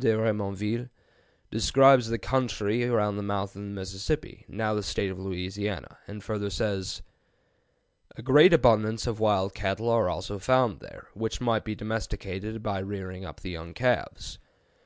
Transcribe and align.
de 0.00 0.08
Remonville, 0.16 0.88
describes 1.50 2.08
the 2.08 2.16
country 2.16 2.82
around 2.82 3.18
the 3.18 3.22
mouth 3.22 3.50
of 3.50 3.60
the 3.60 3.68
Mississippi, 3.68 4.46
now 4.48 4.72
the 4.72 4.82
State 4.82 5.10
of 5.10 5.18
Louisiana, 5.18 5.98
and 6.06 6.24
further 6.24 6.48
says: 6.48 7.02
"A 8.16 8.22
great 8.22 8.54
abundance 8.54 9.06
of 9.06 9.20
wild 9.20 9.54
cattle 9.54 9.90
are 9.90 10.08
also 10.08 10.38
found 10.38 10.80
there, 10.80 11.08
which 11.12 11.42
might 11.42 11.66
be 11.66 11.74
domesticated 11.74 12.62
by 12.62 12.78
rearing 12.78 13.26
up 13.26 13.40
the 13.40 13.50
young 13.50 13.74
calves." 13.74 14.38